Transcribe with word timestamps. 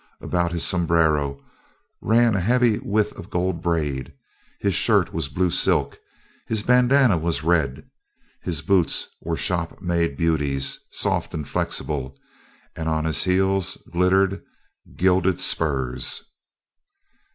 About 0.19 0.51
his 0.51 0.65
sombrero 0.65 1.39
ran 2.01 2.33
a 2.33 2.39
heavy 2.39 2.79
width 2.79 3.11
of 3.19 3.29
gold 3.29 3.61
braid; 3.61 4.11
his 4.59 4.73
shirt 4.73 5.13
was 5.13 5.29
blue 5.29 5.51
silk; 5.51 5.99
his 6.47 6.63
bandana 6.63 7.19
was 7.19 7.43
red; 7.43 7.87
his 8.41 8.63
boots 8.63 9.09
were 9.21 9.37
shop 9.37 9.79
made 9.79 10.17
beauties, 10.17 10.79
soft 10.89 11.35
and 11.35 11.47
flexible; 11.47 12.17
and 12.75 12.89
on 12.89 13.05
his 13.05 13.25
heels 13.25 13.77
glittered 13.91 14.41
gilded 14.95 15.39
spurs! 15.39 16.23